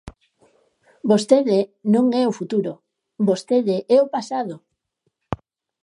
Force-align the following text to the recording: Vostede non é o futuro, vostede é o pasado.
Vostede 1.11 1.59
non 1.93 2.05
é 2.21 2.23
o 2.31 2.35
futuro, 2.39 2.73
vostede 3.29 3.77
é 3.95 3.97
o 4.05 4.11
pasado. 4.15 4.55